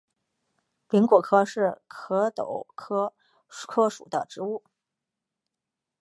[0.87, 3.13] 柄果柯是壳斗科
[3.47, 4.63] 柯属的植物。